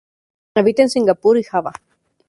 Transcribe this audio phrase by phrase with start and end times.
[0.55, 1.73] Habita en Singapur y Java.